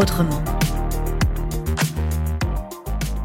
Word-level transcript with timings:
autrement. 0.00 0.30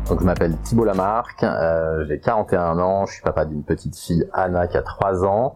Donc 0.09 0.20
je 0.20 0.25
m'appelle 0.25 0.57
Thibault 0.63 0.83
Lamarck, 0.83 1.43
euh, 1.43 2.05
j'ai 2.07 2.20
41 2.20 2.77
ans, 2.79 3.05
je 3.05 3.13
suis 3.13 3.21
papa 3.23 3.45
d'une 3.45 3.63
petite 3.63 3.97
fille 3.97 4.27
Anna 4.33 4.67
qui 4.67 4.77
a 4.77 4.81
3 4.81 5.25
ans. 5.25 5.55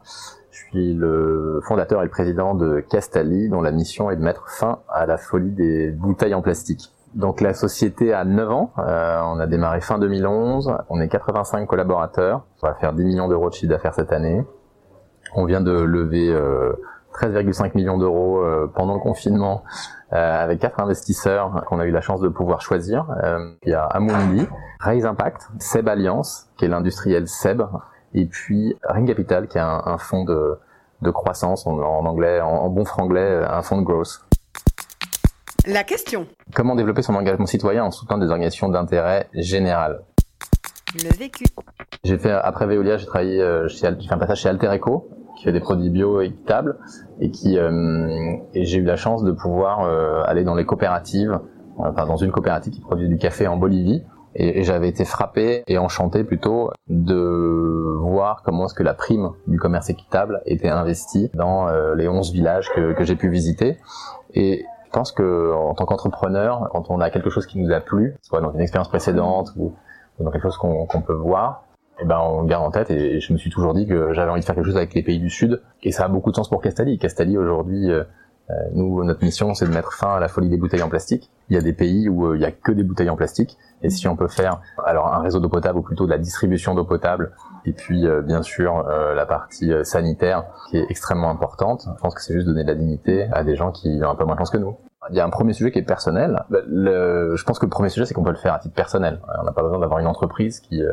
Je 0.52 0.58
suis 0.58 0.94
le 0.94 1.62
fondateur 1.68 2.02
et 2.02 2.06
le 2.06 2.10
président 2.10 2.56
de 2.56 2.80
Castali 2.80 3.50
dont 3.50 3.62
la 3.62 3.72
mission 3.72 4.10
est 4.10 4.16
de 4.16 4.22
mettre 4.22 4.50
fin 4.50 4.80
à 4.90 5.06
la 5.06 5.18
folie 5.18 5.52
des 5.52 5.92
bouteilles 5.92 6.34
en 6.34 6.42
plastique. 6.42 6.94
Donc 7.16 7.42
la 7.42 7.54
société 7.54 8.14
a 8.14 8.24
9 8.24 8.52
ans, 8.52 8.72
euh, 8.80 9.20
on 9.26 9.40
a 9.40 9.48
démarré 9.48 9.82
fin 9.82 10.00
2011, 10.00 10.74
on 10.90 11.02
est 11.02 11.10
85 11.10 11.68
collaborateurs, 11.68 12.46
on 12.62 12.68
va 12.68 12.76
faire 12.76 12.94
10 12.94 13.04
millions 13.04 13.28
d'euros 13.28 13.50
de 13.50 13.54
chiffre 13.54 13.72
d'affaires 13.72 13.94
cette 13.94 14.14
année. 14.14 14.44
On 15.36 15.46
vient 15.46 15.62
de 15.62 15.72
lever 15.72 16.34
13,5 17.14 17.66
euh, 17.66 17.70
millions 17.76 17.98
d'euros 17.98 18.40
euh, 18.40 18.72
pendant 18.74 18.94
le 18.94 19.00
confinement 19.00 19.64
avec 20.12 20.60
quatre 20.60 20.80
investisseurs 20.80 21.64
qu'on 21.68 21.80
a 21.80 21.86
eu 21.86 21.92
la 21.92 22.02
chance 22.02 22.20
de 22.20 22.30
pouvoir 22.30 22.62
choisir. 22.62 23.06
il 23.64 23.70
y 23.70 23.76
a 23.76 23.84
Amundi, 23.84 24.48
Raise 24.80 25.06
Impact, 25.06 25.50
Seb 25.60 25.88
Alliance, 25.88 26.50
qui 26.58 26.66
est 26.66 26.68
l'industriel 26.68 27.28
Seb, 27.28 27.62
et 28.16 28.26
puis 28.26 28.76
Ring 28.86 29.08
Capital, 29.08 29.48
qui 29.48 29.60
est 29.60 29.62
un, 29.62 29.98
fonds 30.00 30.24
de, 30.24 30.58
de 31.04 31.12
croissance 31.12 31.68
en, 31.68 31.78
anglais, 31.78 32.42
en, 32.42 32.48
en 32.48 32.70
bon 32.70 32.86
franglais, 32.86 33.46
un 33.48 33.62
fonds 33.62 33.80
de 33.80 33.86
growth. 33.86 34.26
La 35.68 35.84
question. 35.84 36.26
Comment 36.56 36.74
développer 36.76 37.04
son 37.04 37.14
engagement 37.14 37.46
citoyen 37.46 37.84
en 37.84 37.92
soutenant 37.92 38.18
des 38.18 38.32
organisations 38.32 38.70
d'intérêt 38.70 39.30
général? 39.34 40.02
Le 40.96 41.16
vécu. 41.16 41.46
J'ai 42.04 42.18
fait, 42.18 42.32
après 42.32 42.66
Veolia, 42.66 42.98
j'ai 42.98 43.06
travaillé, 43.06 43.42
euh, 43.42 43.68
j'ai 43.68 43.78
fait 43.78 43.88
un 44.10 44.18
passage 44.18 44.42
chez 44.42 44.50
Alter 44.50 44.76
Eco, 44.76 45.10
qui 45.40 45.46
fait 45.46 45.54
des 45.54 45.62
produits 45.62 45.90
bio 45.90 46.20
équitables, 46.20 46.78
et 47.22 47.32
qui, 47.32 47.58
euh, 47.58 48.36
et 48.54 48.66
j'ai 48.66 48.80
eu 48.80 48.84
la 48.84 48.98
chance 48.98 49.24
de 49.24 49.32
pouvoir 49.32 49.84
euh, 49.84 50.22
aller 50.26 50.44
dans 50.44 50.54
les 50.54 50.66
coopératives, 50.66 51.40
enfin 51.78 52.06
dans 52.06 52.18
une 52.18 52.32
coopérative 52.32 52.74
qui 52.74 52.82
produit 52.82 53.08
du 53.08 53.18
café 53.18 53.48
en 53.48 53.56
Bolivie, 53.56 54.04
et, 54.36 54.64
j'avais 54.64 54.90
été 54.90 55.06
frappé 55.06 55.64
et 55.68 55.78
enchanté 55.78 56.26
plutôt 56.26 56.72
de 56.90 57.96
voir 58.02 58.44
comment 58.44 58.66
est-ce 58.66 58.74
que 58.74 58.84
la 58.84 58.94
prime 58.94 59.30
du 59.48 59.58
commerce 59.58 59.90
équitable 59.90 60.42
était 60.46 60.70
investie 60.70 61.32
dans 61.34 61.68
les 61.96 62.08
11 62.08 62.32
villages 62.32 62.70
que, 62.76 62.94
que 62.94 63.04
j'ai 63.04 63.16
pu 63.16 63.30
visiter. 63.30 63.78
Et 64.36 64.66
je 64.86 64.92
pense 64.92 65.12
que 65.12 65.54
en 65.54 65.74
tant 65.74 65.86
qu'entrepreneur, 65.86 66.70
quand 66.72 66.90
on 66.90 67.00
a 67.00 67.10
quelque 67.10 67.32
chose 67.32 67.48
qui 67.48 67.60
nous 67.60 67.72
a 67.74 67.80
plu, 67.80 68.18
soit 68.22 68.42
dans 68.42 68.52
une 68.52 68.60
expérience 68.60 68.90
précédente 68.90 69.50
ou, 69.58 69.74
dans 70.20 70.32
quelque 70.32 70.44
chose 70.44 70.58
qu'on 70.58 71.02
peut 71.02 71.14
voir, 71.14 71.64
eh 72.02 72.06
ben 72.06 72.20
on 72.20 72.44
garde 72.44 72.66
en 72.66 72.72
tête. 72.72 72.92
Et, 72.92 73.20
je 73.20 73.34
me 73.34 73.38
suis 73.38 73.50
toujours 73.50 73.74
dit 73.74 73.88
que 73.88 74.14
j'avais 74.14 74.32
envie 74.32 74.42
de 74.42 74.46
faire 74.46 74.56
quelque 74.56 74.66
chose 74.66 74.78
avec 74.78 74.94
les 74.94 75.04
pays 75.04 75.20
du 75.20 75.30
Sud, 75.30 75.62
et 75.84 75.92
ça 75.92 76.06
a 76.06 76.08
beaucoup 76.08 76.32
de 76.32 76.36
sens 76.36 76.50
pour 76.50 76.62
Castali. 76.62 76.98
Castali 76.98 77.38
aujourd'hui, 77.38 77.92
euh, 77.92 78.04
euh, 78.50 78.54
nous, 78.74 79.04
notre 79.04 79.24
mission, 79.24 79.54
c'est 79.54 79.66
de 79.66 79.72
mettre 79.72 79.94
fin 79.94 80.16
à 80.16 80.20
la 80.20 80.28
folie 80.28 80.50
des 80.50 80.58
bouteilles 80.58 80.82
en 80.82 80.90
plastique. 80.90 81.30
Il 81.50 81.56
y 81.56 81.60
a 81.60 81.62
des 81.62 81.74
pays 81.74 82.10
où 82.10 82.28
euh, 82.28 82.36
il 82.36 82.42
y 82.42 82.46
a 82.46 82.52
que 82.52 82.72
des 82.72 82.84
bouteilles 82.84 83.10
en 83.10 83.16
plastique, 83.16 83.58
et 83.82 83.90
si 83.90 84.08
on 84.08 84.16
peut 84.16 84.28
faire 84.28 84.62
alors 84.86 85.14
un 85.14 85.22
réseau 85.22 85.40
d'eau 85.40 85.50
potable 85.50 85.80
ou 85.80 85.84
plutôt 85.84 86.06
de 86.06 86.12
la 86.12 86.18
distribution 86.18 86.74
d'eau 86.76 86.86
potable, 86.86 87.32
et 87.66 87.74
puis 87.74 88.08
bien 88.26 88.42
sûr 88.42 88.84
la 88.84 89.26
partie 89.26 89.72
sanitaire 89.84 90.46
qui 90.70 90.78
est 90.78 90.86
extrêmement 90.90 91.30
importante. 91.30 91.86
Je 91.96 92.02
pense 92.02 92.16
que 92.16 92.22
c'est 92.22 92.34
juste 92.34 92.48
donner 92.48 92.64
de 92.64 92.70
la 92.70 92.76
dignité 92.76 93.28
à 93.34 93.44
des 93.44 93.56
gens 93.56 93.72
qui 93.72 94.00
ont 94.02 94.10
un 94.10 94.16
peu 94.16 94.24
moins 94.24 94.36
de 94.36 94.40
chance 94.40 94.50
que 94.50 94.58
nous. 94.58 94.78
Il 95.12 95.16
y 95.16 95.20
a 95.20 95.26
un 95.26 95.30
premier 95.30 95.54
sujet 95.54 95.72
qui 95.72 95.80
est 95.80 95.84
personnel. 95.84 96.44
Le, 96.50 97.36
je 97.36 97.44
pense 97.44 97.60
que 97.60 97.66
le 97.66 97.70
premier 97.70 97.90
sujet, 97.90 98.06
c'est 98.06 98.14
qu'on 98.14 98.24
peut 98.24 98.32
le 98.32 98.38
faire 98.38 98.54
à 98.54 98.60
titre 98.60 98.76
personnel. 98.76 99.22
On 99.40 99.44
n'a 99.44 99.52
pas 99.52 99.62
besoin 99.62 99.80
d'avoir 99.80 100.00
une 100.00 100.08
entreprise 100.08 100.60
qui, 100.60 100.84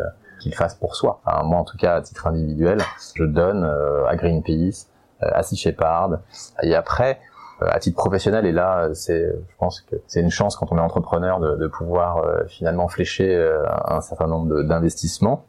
qui 0.46 0.52
le 0.52 0.56
fasse 0.56 0.76
pour 0.76 0.94
soi. 0.94 1.20
Moi, 1.42 1.58
en 1.58 1.64
tout 1.64 1.76
cas, 1.76 1.96
à 1.96 2.02
titre 2.02 2.28
individuel, 2.28 2.78
je 3.16 3.24
donne 3.24 3.64
euh, 3.64 4.06
à 4.06 4.14
Greenpeace, 4.14 4.86
euh, 5.24 5.28
à 5.32 5.42
Sea 5.42 5.56
Shepherd. 5.56 6.20
Et 6.62 6.76
après, 6.76 7.18
euh, 7.62 7.66
à 7.68 7.80
titre 7.80 7.96
professionnel, 7.96 8.46
et 8.46 8.52
là, 8.52 8.90
c'est, 8.94 9.26
je 9.26 9.56
pense 9.58 9.80
que 9.80 9.96
c'est 10.06 10.20
une 10.20 10.30
chance 10.30 10.54
quand 10.54 10.70
on 10.70 10.78
est 10.78 10.80
entrepreneur 10.80 11.40
de, 11.40 11.66
pouvoir 11.66 12.24
finalement 12.46 12.86
flécher 12.86 13.36
un 13.86 14.00
certain 14.00 14.28
nombre 14.28 14.62
d'investissements. 14.62 15.44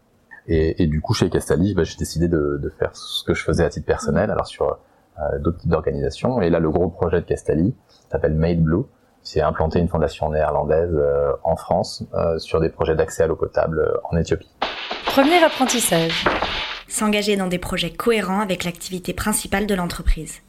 Et, 0.48 0.88
du 0.88 1.02
coup, 1.02 1.14
chez 1.14 1.30
Castali, 1.30 1.76
bah, 1.76 1.84
j'ai 1.84 1.98
décidé 1.98 2.28
de, 2.28 2.72
faire 2.80 2.96
ce 2.96 3.24
que 3.24 3.36
je 3.36 3.44
faisais 3.44 3.66
à 3.66 3.70
titre 3.70 3.86
personnel, 3.86 4.32
alors 4.32 4.48
sur 4.48 4.80
d'autres 5.40 5.60
types 5.60 5.70
d'organisations. 5.70 6.42
Et 6.42 6.50
là, 6.50 6.60
le 6.60 6.72
gros 6.72 6.88
projet 6.90 7.22
de 7.22 7.26
Castali, 7.26 7.76
s'appelle 8.10 8.34
Made 8.34 8.62
Blue. 8.62 8.86
C'est 9.22 9.42
implanter 9.42 9.80
une 9.80 9.90
fondation 9.90 10.32
néerlandaise 10.32 10.98
en 11.44 11.56
France 11.58 12.04
sur 12.38 12.62
des 12.62 12.70
projets 12.70 12.96
d'accès 12.96 13.24
à 13.24 13.28
l'eau 13.28 13.36
potable 13.36 14.00
en 14.10 14.18
Éthiopie. 14.18 14.56
Premier 15.18 15.44
apprentissage. 15.44 16.26
S'engager 16.88 17.38
dans 17.38 17.48
des 17.48 17.58
projets 17.58 17.90
cohérents 17.90 18.40
avec 18.40 18.64
l'activité 18.64 19.16
principale 19.16 19.66
de 19.66 19.74
l'entreprise. 19.74 20.44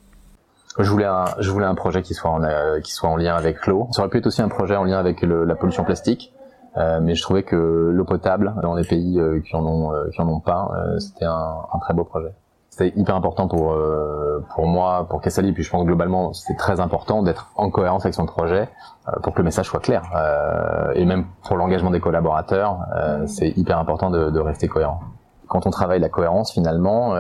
Je 0.79 0.91
voulais 0.91 1.07
un, 1.07 1.25
je 1.39 1.51
voulais 1.51 1.65
un 1.65 1.75
projet 1.75 2.03
qui 2.03 2.13
soit 2.13 2.31
en, 2.31 2.43
qui 2.83 2.93
soit 2.93 3.09
en 3.09 3.17
lien 3.17 3.35
avec 3.35 3.67
l'eau. 3.67 3.89
Ça 3.93 4.03
aurait 4.03 4.11
pu 4.11 4.19
être 4.19 4.27
aussi 4.27 4.43
un 4.43 4.51
projet 4.51 4.77
en 4.77 4.85
lien 4.85 4.99
avec 4.99 5.23
le, 5.23 5.47
la 5.47 5.55
pollution 5.55 5.85
plastique, 5.85 6.35
euh, 6.77 7.01
mais 7.01 7.15
je 7.15 7.23
trouvais 7.23 7.45
que 7.45 7.57
l'eau 7.57 8.05
potable 8.05 8.53
dans 8.61 8.75
les 8.75 8.85
pays 8.85 9.19
qui 9.49 9.57
en 9.57 9.65
ont, 9.65 9.91
qui 10.13 10.21
en 10.21 10.29
ont 10.29 10.41
pas, 10.41 10.69
c'était 10.99 11.25
un, 11.25 11.57
un, 11.73 11.79
très 11.79 11.95
beau 11.95 12.05
projet 12.05 12.35
c'était 12.79 12.99
hyper 12.99 13.17
important 13.17 13.49
pour 13.49 13.73
euh, 13.73 14.28
pour 14.55 14.67
moi, 14.67 15.07
pour 15.09 15.21
Kessali, 15.21 15.53
puis 15.53 15.63
je 15.63 15.71
pense 15.71 15.83
que 15.83 15.87
globalement 15.87 16.33
c'est 16.33 16.57
très 16.57 16.81
important 16.81 17.23
d'être 17.23 17.51
en 17.57 17.71
cohérence 17.71 18.05
avec 18.05 18.15
son 18.15 18.27
projet 18.27 18.69
euh, 19.09 19.13
pour 19.23 19.33
que 19.33 19.39
le 19.39 19.45
message 19.45 19.67
soit 19.67 19.81
clair. 19.81 20.03
Euh, 20.17 20.93
et 20.95 21.05
même 21.05 21.27
pour 21.43 21.57
l'engagement 21.57 21.91
des 21.91 22.01
collaborateurs, 22.01 22.79
c'est 23.27 23.51
hyper 23.57 23.79
important 23.79 24.11
de, 24.11 24.41
rester 24.41 24.69
cohérent. 24.69 25.01
Quand 25.47 25.67
on 25.67 25.71
travaille 25.71 26.01
la 26.01 26.09
cohérence, 26.11 26.53
finalement, 26.53 27.15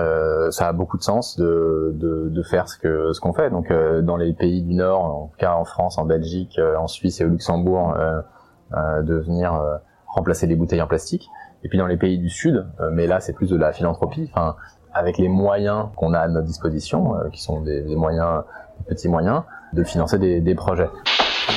ça 0.51 0.69
a 0.69 0.73
beaucoup 0.73 0.99
de 0.99 1.03
sens 1.03 1.39
de, 1.39 2.43
faire 2.49 2.69
ce 2.69 3.21
qu'on 3.21 3.33
fait. 3.33 3.51
Donc 3.51 3.73
dans 4.03 4.17
les 4.17 4.33
pays 4.33 4.63
du 4.63 4.75
Nord, 4.75 5.05
en 5.05 5.27
tout 5.29 5.39
cas 5.39 5.55
en 5.55 5.65
France, 5.65 5.99
en 5.99 6.05
Belgique, 6.05 6.61
en 6.79 6.87
Suisse 6.87 7.21
et 7.21 7.25
au 7.25 7.29
Luxembourg, 7.29 7.95
de 8.73 9.15
venir 9.15 9.59
remplacer 10.07 10.47
les 10.47 10.57
bouteilles 10.57 10.83
en 10.83 10.87
plastique. 10.87 11.29
Et 11.65 11.69
puis 11.69 11.79
dans 11.79 11.87
les 11.87 11.97
pays 11.97 12.19
du 12.19 12.29
Sud, 12.29 12.67
mais 12.93 13.07
là 13.07 13.21
c'est 13.21 13.33
plus 13.33 13.51
de 13.51 13.57
la 13.57 13.73
philanthropie. 13.73 14.31
Avec 14.95 15.19
les 15.19 15.29
moyens 15.29 15.87
qu'on 15.97 16.15
a 16.15 16.21
à 16.21 16.29
notre 16.29 16.47
disposition, 16.47 17.17
euh, 17.17 17.29
qui 17.31 17.43
sont 17.43 17.61
des, 17.61 17.83
moyens, 17.95 18.43
des 18.89 18.95
petits 18.95 19.09
moyens, 19.09 19.43
de 19.73 19.85
financer 19.85 20.19
des, 20.19 20.41
des 20.41 20.55
projets. 20.55 20.89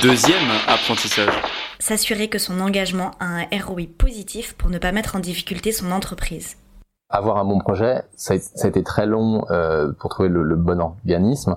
Deuxième 0.02 0.50
apprentissage. 0.68 1.32
S'assurer 1.78 2.28
que 2.28 2.38
son 2.38 2.60
engagement 2.60 3.12
a 3.20 3.26
un 3.26 3.46
ROI 3.64 3.82
positif 3.98 4.54
pour 4.54 4.70
ne 4.70 4.78
pas 4.78 4.92
mettre 4.92 5.16
en 5.16 5.20
difficulté 5.20 5.72
son 5.72 5.92
entreprise. 5.92 6.56
Avoir 7.10 7.36
un 7.36 7.44
bon 7.44 7.58
projet, 7.58 8.02
ça 8.16 8.34
a, 8.34 8.38
ça 8.38 8.66
a 8.66 8.68
été 8.68 8.82
très 8.82 9.06
long 9.06 9.44
euh, 9.50 9.92
pour 9.92 10.10
trouver 10.10 10.28
le, 10.28 10.42
le, 10.42 10.56
bon 10.56 10.80
organisme, 10.80 11.56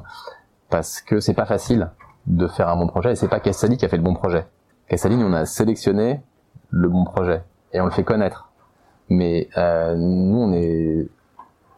parce 0.70 1.02
que 1.02 1.20
c'est 1.20 1.34
pas 1.34 1.46
facile 1.46 1.90
de 2.28 2.48
faire 2.48 2.68
un 2.70 2.76
bon 2.76 2.88
projet, 2.88 3.14
et 3.14 3.16
c'est 3.16 3.28
pas 3.28 3.40
Cassali 3.40 3.78
qui 3.78 3.86
a 3.86 3.88
fait 3.88 3.98
le 3.98 4.04
bon 4.04 4.16
projet. 4.16 4.46
Cassali, 4.90 5.16
on 5.16 5.34
a 5.34 5.46
sélectionné 5.46 6.22
le 6.72 6.90
bon 6.90 7.06
projet, 7.06 7.42
et 7.72 7.80
on 7.80 7.86
le 7.86 7.92
fait 7.92 8.04
connaître. 8.04 8.50
Mais 9.10 9.48
euh, 9.58 9.96
nous, 9.96 10.40
on 10.40 10.54
est 10.54 11.08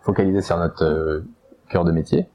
focalisé 0.08 0.42
sur 0.42 0.58
notre 0.58 0.86
euh, 0.86 1.26
cœur 1.70 1.84
de 1.84 1.92
métier. 1.92 2.28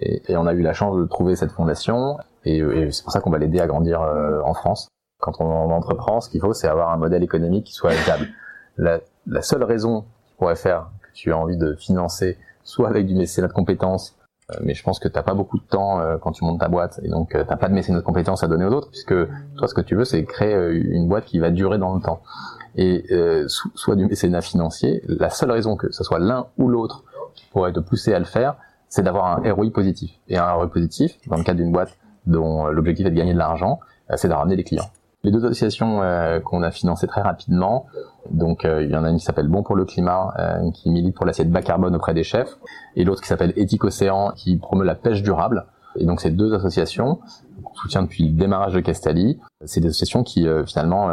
Et, 0.00 0.36
on 0.36 0.46
a 0.46 0.52
eu 0.52 0.60
la 0.60 0.74
chance 0.74 0.96
de 0.96 1.06
trouver 1.06 1.34
cette 1.34 1.50
fondation. 1.50 2.18
Et, 2.44 2.62
c'est 2.92 3.02
pour 3.02 3.12
ça 3.12 3.20
qu'on 3.20 3.30
va 3.30 3.38
l'aider 3.38 3.58
à 3.58 3.66
grandir 3.66 4.02
euh, 4.02 4.40
en 4.44 4.52
France. 4.52 4.88
Quand 5.18 5.40
on, 5.40 5.70
entreprend, 5.70 6.20
ce 6.20 6.28
qu'il 6.28 6.42
faut, 6.42 6.52
c'est 6.52 6.68
avoir 6.68 6.90
un 6.90 6.98
modèle 6.98 7.22
économique 7.24 7.64
qui 7.64 7.72
soit 7.72 7.92
viable. 8.04 8.28
La, 8.76 9.00
seule 9.40 9.64
raison 9.64 10.04
qui 10.26 10.34
pourrait 10.34 10.56
faire 10.56 10.90
que 11.02 11.08
tu 11.14 11.32
as 11.32 11.38
envie 11.38 11.56
de 11.56 11.74
financer, 11.74 12.36
soit 12.62 12.88
avec 12.88 13.06
du 13.06 13.14
mécénat 13.14 13.48
de 13.48 13.54
compétences, 13.54 14.14
euh, 14.50 14.58
mais 14.62 14.74
je 14.74 14.82
pense 14.84 14.98
que 14.98 15.08
t'as 15.08 15.22
pas 15.22 15.32
beaucoup 15.32 15.58
de 15.58 15.64
temps 15.64 16.00
quand 16.20 16.32
tu 16.32 16.44
montes 16.44 16.60
ta 16.60 16.68
boîte, 16.68 17.00
et 17.02 17.08
donc 17.08 17.30
t'as 17.30 17.56
pas 17.56 17.68
de 17.68 17.74
mécénat 17.74 17.98
de 17.98 18.04
compétences 18.04 18.44
à 18.44 18.48
donner 18.48 18.66
aux 18.66 18.72
autres, 18.72 18.90
puisque 18.90 19.14
toi, 19.56 19.66
ce 19.66 19.72
que 19.72 19.80
tu 19.80 19.96
veux, 19.96 20.04
c'est 20.04 20.22
créer 20.24 20.54
une 20.74 21.08
boîte 21.08 21.24
qui 21.24 21.38
va 21.38 21.50
durer 21.50 21.78
dans 21.78 21.94
le 21.94 22.02
temps 22.02 22.20
et 22.76 23.04
euh, 23.10 23.46
soit 23.48 23.96
du 23.96 24.06
mécénat 24.06 24.42
financier, 24.42 25.02
la 25.08 25.30
seule 25.30 25.50
raison 25.50 25.76
que 25.76 25.90
ce 25.90 26.04
soit 26.04 26.18
l'un 26.18 26.46
ou 26.58 26.68
l'autre 26.68 27.04
qui 27.34 27.46
pourrait 27.50 27.72
te 27.72 27.80
pousser 27.80 28.12
à 28.14 28.18
le 28.18 28.24
faire, 28.24 28.56
c'est 28.88 29.02
d'avoir 29.02 29.26
un 29.26 29.52
ROI 29.52 29.70
positif. 29.70 30.12
Et 30.28 30.36
un 30.36 30.50
ROI 30.52 30.70
positif, 30.70 31.18
dans 31.26 31.36
le 31.36 31.42
cadre 31.42 31.58
d'une 31.58 31.72
boîte 31.72 31.96
dont 32.26 32.66
l'objectif 32.66 33.06
est 33.06 33.10
de 33.10 33.16
gagner 33.16 33.32
de 33.32 33.38
l'argent, 33.38 33.80
euh, 34.10 34.14
c'est 34.16 34.28
de 34.28 34.34
ramener 34.34 34.56
des 34.56 34.64
clients. 34.64 34.88
Les 35.24 35.30
deux 35.32 35.44
associations 35.44 36.02
euh, 36.02 36.38
qu'on 36.38 36.62
a 36.62 36.70
financées 36.70 37.06
très 37.06 37.22
rapidement, 37.22 37.86
donc 38.30 38.64
il 38.64 38.90
y 38.90 38.96
en 38.96 39.04
a 39.04 39.10
une 39.10 39.16
qui 39.16 39.24
s'appelle 39.24 39.48
Bon 39.48 39.62
pour 39.62 39.74
le 39.74 39.84
climat, 39.84 40.34
qui 40.74 40.90
milite 40.90 41.16
pour 41.16 41.26
l'assiette 41.26 41.50
bas 41.50 41.62
carbone 41.62 41.96
auprès 41.96 42.14
des 42.14 42.22
chefs, 42.22 42.56
et 42.94 43.04
l'autre 43.04 43.22
qui 43.22 43.28
s'appelle 43.28 43.52
Éthique 43.56 43.84
Océan, 43.84 44.32
qui 44.36 44.56
promeut 44.56 44.84
la 44.84 44.94
pêche 44.94 45.22
durable. 45.22 45.66
Et 45.98 46.04
donc 46.04 46.20
ces 46.20 46.30
deux 46.30 46.54
associations, 46.54 47.20
qu'on 47.62 47.74
soutient 47.74 48.02
depuis 48.02 48.28
le 48.28 48.36
démarrage 48.36 48.74
de 48.74 48.80
Castali, 48.80 49.38
c'est 49.64 49.80
des 49.80 49.88
associations 49.88 50.22
qui 50.22 50.46
finalement 50.66 51.08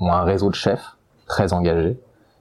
ont 0.00 0.12
un 0.12 0.22
réseau 0.22 0.50
de 0.50 0.54
chefs 0.54 0.96
très 1.26 1.52
engagés 1.52 1.98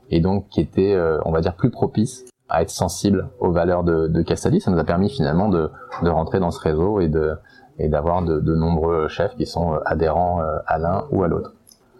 et 0.09 0.19
donc 0.19 0.49
qui 0.49 0.61
étaient, 0.61 0.97
on 1.25 1.31
va 1.31 1.41
dire, 1.41 1.55
plus 1.55 1.69
propices 1.69 2.25
à 2.49 2.61
être 2.61 2.69
sensibles 2.69 3.29
aux 3.39 3.51
valeurs 3.51 3.83
de, 3.83 4.07
de 4.07 4.21
Castali. 4.21 4.61
Ça 4.61 4.71
nous 4.71 4.79
a 4.79 4.83
permis 4.83 5.09
finalement 5.09 5.49
de, 5.49 5.69
rentrer 6.01 6.39
dans 6.39 6.51
ce 6.51 6.59
réseau 6.59 6.99
et 6.99 7.07
de 7.07 7.35
et 7.79 7.87
d'avoir 7.87 8.21
de, 8.21 8.55
nombreux 8.55 9.07
chefs 9.07 9.35
qui 9.35 9.45
sont 9.45 9.79
adhérents 9.85 10.41
à 10.67 10.77
l'un 10.77 11.05
ou 11.11 11.23
à 11.23 11.27
l'autre. 11.27 11.53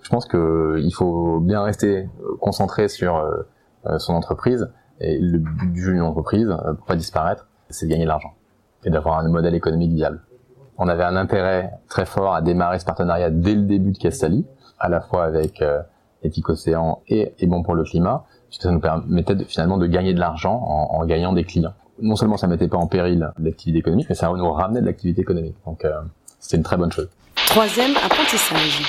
Je 0.04 0.10
pense 0.10 0.28
qu'il 0.28 0.94
faut 0.94 1.40
bien 1.40 1.64
rester 1.64 2.10
concentré 2.42 2.90
sur 2.90 3.24
euh, 3.86 3.98
son 4.00 4.14
entreprise. 4.14 4.70
Et 5.02 5.20
le 5.20 5.40
but 5.40 5.74
d'une 5.74 6.02
entreprise, 6.02 6.48
euh, 6.48 6.74
pour 6.74 6.86
pas 6.86 6.96
disparaître, 6.96 7.48
c'est 7.70 7.86
de 7.86 7.92
gagner 7.92 8.04
de 8.04 8.10
l'argent 8.10 8.34
et 8.86 8.90
d'avoir 8.90 9.20
un 9.20 9.28
modèle 9.30 9.56
économique 9.56 9.92
viable. 9.92 10.22
On 10.78 10.88
avait 10.88 11.04
un 11.04 11.16
intérêt 11.16 11.72
très 11.90 12.06
fort 12.06 12.34
à 12.34 12.42
démarrer 12.42 12.80
ce 12.80 12.86
partenariat 12.86 13.30
dès 13.30 13.54
le 13.54 13.62
début 13.62 13.92
de 13.92 13.98
Castali, 13.98 14.46
à 14.80 14.90
la 14.90 15.02
fois 15.02 15.26
avec 15.26 15.62
euh, 15.62 15.82
Éthique 16.24 16.50
Océan 16.50 17.02
et, 17.08 17.34
et 17.40 17.48
Bon 17.48 17.64
pour 17.64 17.76
le 17.76 17.84
climat, 17.84 18.26
puisque 18.48 18.64
ça 18.64 18.72
nous 18.72 18.80
permettait 18.80 19.36
de, 19.36 19.44
finalement 19.44 19.78
de 19.78 19.88
gagner 19.88 20.14
de 20.14 20.20
l'argent 20.20 20.56
en, 20.56 21.00
en, 21.00 21.06
gagnant 21.06 21.34
des 21.34 21.44
clients. 21.44 21.74
Non 22.02 22.16
seulement 22.16 22.38
ça 22.38 22.48
mettait 22.48 22.68
pas 22.68 22.78
en 22.78 22.88
péril 22.88 23.30
l'activité 23.40 23.80
économique, 23.80 24.08
mais 24.10 24.16
ça 24.16 24.32
nous 24.32 24.52
ramenait 24.52 24.82
de 24.82 24.86
l'activité 24.86 25.22
économique. 25.22 25.56
Donc 25.66 25.86
euh, 25.86 25.92
c'était 26.40 26.58
une 26.58 26.64
très 26.64 26.78
bonne 26.78 26.92
chose. 26.92 27.10
Troisième 27.48 27.92
apprentissage. 28.04 28.82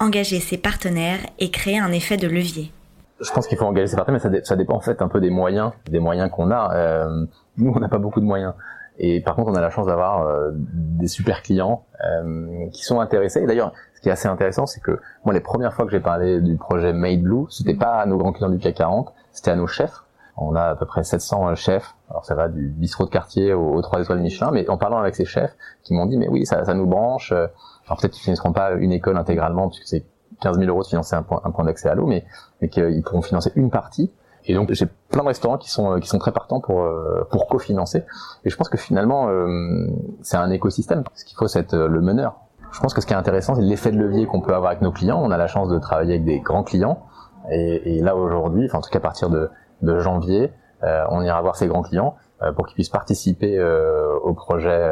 Engager 0.00 0.40
ses 0.40 0.56
partenaires 0.56 1.20
et 1.38 1.50
créer 1.50 1.78
un 1.78 1.92
effet 1.92 2.16
de 2.16 2.26
levier 2.26 2.72
je 3.20 3.30
pense 3.30 3.46
qu'il 3.46 3.56
faut 3.56 3.64
engager 3.64 3.86
ses 3.86 3.96
partenaires, 3.96 4.20
mais 4.24 4.38
ça, 4.38 4.44
ça, 4.44 4.56
dépend 4.56 4.74
en 4.74 4.80
fait 4.80 5.00
un 5.00 5.08
peu 5.08 5.20
des 5.20 5.30
moyens, 5.30 5.70
des 5.88 6.00
moyens 6.00 6.30
qu'on 6.30 6.50
a. 6.50 6.74
Euh, 6.74 7.26
nous, 7.56 7.72
on 7.74 7.78
n'a 7.78 7.88
pas 7.88 7.98
beaucoup 7.98 8.20
de 8.20 8.24
moyens. 8.24 8.54
Et 8.98 9.20
par 9.20 9.34
contre, 9.34 9.50
on 9.50 9.54
a 9.54 9.60
la 9.60 9.70
chance 9.70 9.86
d'avoir 9.86 10.22
euh, 10.22 10.50
des 10.54 11.08
super 11.08 11.42
clients 11.42 11.84
euh, 12.04 12.68
qui 12.70 12.84
sont 12.84 13.00
intéressés. 13.00 13.44
D'ailleurs, 13.46 13.72
ce 13.94 14.00
qui 14.00 14.08
est 14.08 14.12
assez 14.12 14.28
intéressant, 14.28 14.66
c'est 14.66 14.80
que 14.80 15.00
moi, 15.24 15.34
les 15.34 15.40
premières 15.40 15.74
fois 15.74 15.84
que 15.84 15.90
j'ai 15.90 16.00
parlé 16.00 16.40
du 16.40 16.56
projet 16.56 16.92
Made 16.92 17.22
Blue, 17.22 17.46
c'était 17.50 17.74
pas 17.74 18.00
à 18.00 18.06
nos 18.06 18.16
grands 18.16 18.32
clients 18.32 18.50
du 18.50 18.58
CAC 18.58 18.76
40, 18.76 19.12
c'était 19.32 19.50
à 19.50 19.56
nos 19.56 19.66
chefs. 19.66 20.04
On 20.36 20.56
a 20.56 20.62
à 20.62 20.74
peu 20.74 20.86
près 20.86 21.04
700 21.04 21.48
euh, 21.48 21.54
chefs. 21.54 21.94
Alors 22.10 22.24
ça 22.24 22.34
va 22.34 22.48
du 22.48 22.68
bistrot 22.68 23.04
de 23.04 23.10
quartier 23.10 23.52
aux, 23.52 23.80
trois 23.82 24.00
étoiles 24.00 24.20
Michelin, 24.20 24.50
mais 24.52 24.68
en 24.68 24.76
parlant 24.76 24.98
avec 24.98 25.14
ces 25.14 25.24
chefs, 25.24 25.54
qui 25.82 25.94
m'ont 25.94 26.06
dit 26.06 26.16
mais 26.16 26.28
oui, 26.28 26.44
ça, 26.46 26.64
ça 26.64 26.74
nous 26.74 26.86
branche. 26.86 27.32
Euh, 27.32 27.46
alors 27.86 27.98
peut-être 28.00 28.12
qu'ils 28.12 28.22
finiront 28.22 28.52
pas 28.52 28.72
une 28.72 28.92
école 28.92 29.16
intégralement, 29.16 29.68
puisque 29.68 29.86
c'est 29.86 30.04
15 30.40 30.58
000 30.58 30.68
euros 30.68 30.82
de 30.82 30.88
financer 30.88 31.14
un 31.14 31.22
point, 31.22 31.40
point 31.40 31.64
d'accès 31.64 31.88
à 31.88 31.94
l'eau, 31.94 32.06
mais, 32.06 32.24
mais 32.60 32.68
qu'ils 32.68 33.02
pourront 33.02 33.22
financer 33.22 33.52
une 33.54 33.70
partie. 33.70 34.10
Et 34.46 34.54
donc 34.54 34.72
j'ai 34.72 34.86
plein 35.10 35.22
de 35.22 35.28
restaurants 35.28 35.58
qui 35.58 35.70
sont 35.70 35.98
qui 36.00 36.08
sont 36.08 36.18
très 36.18 36.32
partants 36.32 36.60
pour 36.60 36.82
euh, 36.82 37.26
pour 37.30 37.46
cofinancer. 37.46 38.04
Et 38.44 38.50
je 38.50 38.56
pense 38.56 38.68
que 38.68 38.76
finalement 38.76 39.28
euh, 39.28 39.86
c'est 40.22 40.36
un 40.36 40.50
écosystème. 40.50 41.04
Ce 41.14 41.24
qu'il 41.24 41.36
faut 41.36 41.48
c'est 41.48 41.60
être 41.60 41.76
le 41.76 42.00
meneur. 42.00 42.36
Je 42.72 42.80
pense 42.80 42.92
que 42.92 43.00
ce 43.00 43.06
qui 43.06 43.12
est 43.12 43.16
intéressant 43.16 43.54
c'est 43.54 43.62
l'effet 43.62 43.90
de 43.90 43.98
levier 43.98 44.26
qu'on 44.26 44.40
peut 44.40 44.54
avoir 44.54 44.70
avec 44.70 44.82
nos 44.82 44.92
clients. 44.92 45.20
On 45.22 45.30
a 45.30 45.36
la 45.36 45.46
chance 45.46 45.68
de 45.68 45.78
travailler 45.78 46.14
avec 46.14 46.24
des 46.24 46.40
grands 46.40 46.64
clients. 46.64 47.02
Et, 47.50 47.96
et 47.96 48.02
là 48.02 48.16
aujourd'hui, 48.16 48.66
enfin 48.66 48.78
en 48.78 48.82
tout 48.82 48.90
cas 48.90 48.98
à 48.98 49.02
partir 49.02 49.30
de, 49.30 49.50
de 49.82 49.98
janvier, 49.98 50.52
euh, 50.82 51.04
on 51.10 51.22
ira 51.22 51.40
voir 51.42 51.56
ces 51.56 51.66
grands 51.66 51.82
clients 51.82 52.16
euh, 52.42 52.52
pour 52.52 52.66
qu'ils 52.66 52.74
puissent 52.74 52.88
participer 52.88 53.58
euh, 53.58 54.14
au 54.22 54.34
projet 54.34 54.90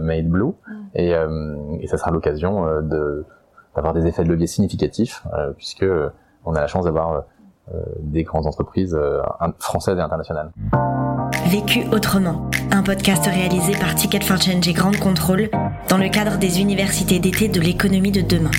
Made 0.00 0.28
Blue. 0.28 0.44
Mm. 0.44 0.74
Et, 0.94 1.14
et 1.80 1.86
ça 1.86 1.98
sera 1.98 2.10
l'occasion 2.10 2.80
de 2.82 3.26
d'avoir 3.74 3.94
des 3.94 4.06
effets 4.06 4.24
de 4.24 4.28
levier 4.28 4.46
significatifs, 4.46 5.24
euh, 5.32 5.52
puisque 5.52 5.84
euh, 5.84 6.10
on 6.44 6.54
a 6.54 6.60
la 6.60 6.66
chance 6.66 6.84
d'avoir 6.84 7.12
euh, 7.12 7.20
des 8.00 8.22
grandes 8.22 8.46
entreprises 8.46 8.98
françaises 9.58 9.98
et 9.98 10.02
internationales. 10.02 10.50
Vécu 11.46 11.84
autrement, 11.92 12.50
un 12.70 12.82
podcast 12.82 13.26
réalisé 13.26 13.72
par 13.72 13.94
Ticket 13.94 14.20
for 14.20 14.40
Change 14.40 14.66
et 14.68 14.72
Grande 14.72 14.98
Contrôle 14.98 15.50
dans 15.88 15.98
le 15.98 16.08
cadre 16.08 16.38
des 16.38 16.60
universités 16.60 17.18
d'été 17.18 17.48
de 17.48 17.60
l'économie 17.60 18.12
de 18.12 18.20
demain. 18.20 18.50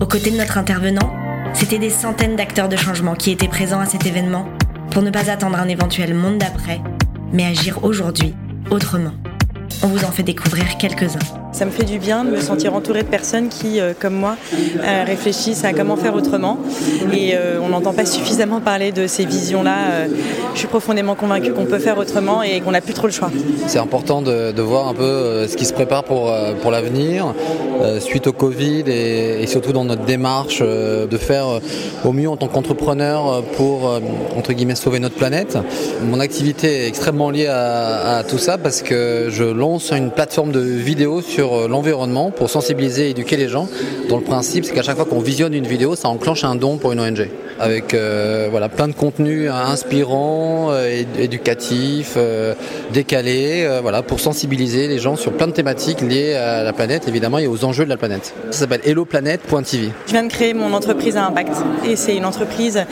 Aux 0.00 0.06
côtés 0.06 0.30
de 0.30 0.36
notre 0.36 0.58
intervenant, 0.58 1.10
c'était 1.54 1.78
des 1.78 1.90
centaines 1.90 2.36
d'acteurs 2.36 2.68
de 2.68 2.76
changement 2.76 3.14
qui 3.14 3.30
étaient 3.30 3.48
présents 3.48 3.80
à 3.80 3.86
cet 3.86 4.06
événement 4.06 4.46
pour 4.90 5.02
ne 5.02 5.10
pas 5.10 5.30
attendre 5.30 5.58
un 5.58 5.68
éventuel 5.68 6.14
monde 6.14 6.38
d'après, 6.38 6.80
mais 7.32 7.46
agir 7.46 7.84
aujourd'hui 7.84 8.34
autrement. 8.70 9.12
On 9.82 9.88
vous 9.88 10.04
en 10.04 10.10
fait 10.10 10.22
découvrir 10.22 10.76
quelques-uns. 10.78 11.47
Ça 11.50 11.64
me 11.64 11.70
fait 11.70 11.84
du 11.84 11.98
bien 11.98 12.24
de 12.24 12.30
me 12.30 12.40
sentir 12.40 12.74
entourée 12.74 13.02
de 13.02 13.08
personnes 13.08 13.48
qui, 13.48 13.80
euh, 13.80 13.92
comme 13.98 14.14
moi, 14.14 14.36
euh, 14.52 15.04
réfléchissent 15.04 15.64
à 15.64 15.72
comment 15.72 15.96
faire 15.96 16.14
autrement. 16.14 16.58
Et 17.12 17.34
euh, 17.34 17.58
on 17.62 17.70
n'entend 17.70 17.94
pas 17.94 18.04
suffisamment 18.04 18.60
parler 18.60 18.92
de 18.92 19.06
ces 19.06 19.24
visions-là. 19.24 20.06
je 20.52 20.58
suis 20.58 20.68
profondément 20.68 21.14
convaincue 21.14 21.52
qu'on 21.52 21.64
peut 21.64 21.78
faire 21.78 21.98
autrement 21.98 22.42
et 22.42 22.60
qu'on 22.60 22.70
n'a 22.70 22.80
plus 22.80 22.94
trop 22.94 23.06
le 23.06 23.12
choix. 23.12 23.30
C'est 23.66 23.78
important 23.78 24.22
de, 24.22 24.60
voir 24.60 24.88
un 24.88 24.94
peu 24.94 25.46
ce 25.48 25.56
qui 25.56 25.64
se 25.64 25.72
prépare 25.72 26.04
pour, 26.04 26.30
pour 26.60 26.70
l'avenir, 26.70 27.34
suite 28.00 28.26
au 28.26 28.32
Covid 28.32 28.84
et, 28.86 29.46
surtout 29.46 29.72
dans 29.72 29.84
notre 29.84 30.04
démarche 30.04 30.60
de 30.60 31.16
faire 31.16 31.60
au 32.04 32.12
mieux 32.12 32.28
en 32.28 32.36
tant 32.36 32.48
qu'entrepreneur 32.48 33.42
pour, 33.56 33.98
entre 34.36 34.52
guillemets, 34.52 34.74
sauver 34.74 34.98
notre 34.98 35.14
planète. 35.14 35.56
Mon 36.04 36.20
activité 36.20 36.84
est 36.84 36.88
extrêmement 36.88 37.30
liée 37.30 37.48
à, 37.48 38.22
tout 38.28 38.38
ça 38.38 38.58
parce 38.58 38.82
que 38.82 39.28
je 39.30 39.44
lance 39.44 39.92
une 39.92 40.10
plateforme 40.10 40.52
de 40.52 40.60
vidéos 40.60 41.22
euh, 41.42 41.68
l'environnement 41.68 42.30
pour 42.30 42.50
sensibiliser 42.50 43.06
et 43.06 43.10
éduquer 43.10 43.36
les 43.36 43.48
gens. 43.48 43.68
Dont 44.08 44.16
le 44.16 44.24
principe, 44.24 44.64
c'est 44.64 44.74
qu'à 44.74 44.82
chaque 44.82 44.96
fois 44.96 45.04
qu'on 45.04 45.20
visionne 45.20 45.54
une 45.54 45.66
vidéo, 45.66 45.96
ça 45.96 46.08
enclenche 46.08 46.44
un 46.44 46.54
don 46.54 46.76
pour 46.76 46.92
une 46.92 47.00
ONG. 47.00 47.28
Avec 47.60 47.94
euh, 47.94 48.48
voilà, 48.50 48.68
plein 48.68 48.88
de 48.88 48.92
contenus 48.92 49.50
inspirants, 49.50 50.68
euh, 50.70 51.02
éducatifs, 51.18 52.16
décalés, 52.92 53.68
voilà, 53.82 54.02
pour 54.02 54.20
sensibiliser 54.20 54.88
les 54.88 54.98
gens 54.98 55.16
sur 55.16 55.32
plein 55.32 55.46
de 55.46 55.52
thématiques 55.52 56.00
liées 56.00 56.34
à 56.34 56.62
la 56.62 56.72
planète, 56.72 57.08
évidemment, 57.08 57.38
et 57.38 57.46
aux 57.46 57.64
enjeux 57.64 57.84
de 57.84 57.90
la 57.90 57.96
planète. 57.96 58.34
Ça 58.50 58.60
s'appelle 58.60 58.80
HelloPlanet.tv. 58.84 59.90
Je 60.06 60.12
viens 60.12 60.22
de 60.22 60.28
créer 60.28 60.54
mon 60.54 60.72
entreprise 60.72 61.16
à 61.16 61.26
impact. 61.26 61.52
Et 61.86 61.96
c'est 61.96 62.16
une 62.16 62.24
entreprise 62.24 62.84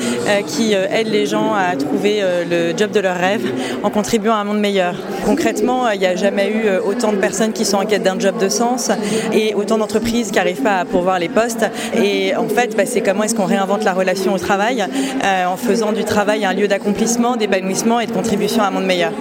qui 0.47 0.73
aide 0.73 1.09
les 1.09 1.27
gens 1.27 1.55
à 1.55 1.77
trouver 1.77 2.23
le 2.49 2.77
job 2.77 2.91
de 2.91 3.01
leur 3.01 3.17
rêve 3.17 3.43
en 3.83 3.91
contribuant 3.91 4.35
à 4.35 4.39
un 4.39 4.45
monde 4.45 4.61
meilleur. 4.61 4.95
Concrètement, 5.25 5.91
il 5.91 6.01
n'y 6.01 6.07
a 6.07 6.17
jamais 6.17 6.51
eu 6.51 6.69
autant 6.85 7.13
de 7.13 7.19
personnes 7.19 7.53
qui 7.53 7.65
sont 7.65 7.79
en 7.79 7.87
quête 7.87 8.03
d'un 8.03 8.19
job 8.19 8.39
de 8.39 8.49
sens 8.49 8.91
et 9.33 9.55
autant 9.55 9.79
d'entreprises 9.79 10.31
qui 10.31 10.37
n'arrivent 10.37 10.63
pas 10.63 10.79
à 10.79 10.85
pourvoir 10.85 11.19
les 11.19 11.29
postes. 11.29 11.67
Et 11.95 12.35
en 12.37 12.49
fait, 12.49 12.77
bah, 12.77 12.85
c'est 12.87 13.01
comment 13.01 13.23
est-ce 13.25 13.35
qu'on 13.35 13.45
réinvente 13.45 13.85
la 13.85 13.93
relation 13.93 14.35
au 14.35 14.39
travail 14.39 14.56
euh, 14.61 15.47
en 15.47 15.57
faisant 15.57 15.93
du 15.93 16.05
travail 16.05 16.45
un 16.45 16.53
lieu 16.53 16.69
d'accomplissement, 16.69 17.37
d'épanouissement 17.37 18.01
et 18.01 18.07
de 18.07 18.13
contribution 18.13 18.63
à 18.63 18.67
un 18.67 18.71
monde 18.71 18.87
meilleur. 18.87 19.13